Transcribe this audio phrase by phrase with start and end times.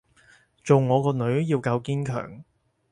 [0.63, 2.43] 做我個女要夠堅強